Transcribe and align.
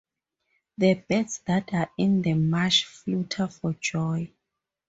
The 0.79 0.95
birds 0.95 1.41
that 1.45 1.71
are 1.75 1.91
in 1.95 2.23
the 2.23 2.33
marsh 2.33 2.85
flutter 2.85 3.47
for 3.47 3.73
joy. 3.75 4.31